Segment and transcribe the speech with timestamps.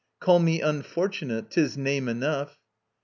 [0.19, 1.51] Call me Unfortunate.
[1.51, 2.57] 'Tis name enough.